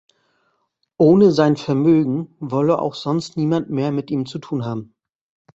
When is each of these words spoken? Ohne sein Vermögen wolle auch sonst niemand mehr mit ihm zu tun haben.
Ohne 0.97 1.31
sein 1.31 1.55
Vermögen 1.57 2.35
wolle 2.39 2.79
auch 2.79 2.95
sonst 2.95 3.37
niemand 3.37 3.69
mehr 3.69 3.91
mit 3.91 4.09
ihm 4.09 4.25
zu 4.25 4.39
tun 4.39 4.65
haben. 4.65 4.95